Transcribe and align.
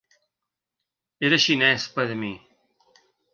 Era 1.29 1.39
xinès 1.45 1.87
per 1.99 2.07
a 2.15 2.17
mi 2.23 2.33